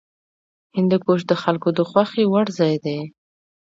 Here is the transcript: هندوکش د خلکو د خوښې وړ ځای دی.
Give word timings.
هندوکش 0.75 1.21
د 1.29 1.33
خلکو 1.43 1.69
د 1.77 1.79
خوښې 1.89 2.23
وړ 2.27 2.45
ځای 2.59 2.75
دی. 2.85 2.99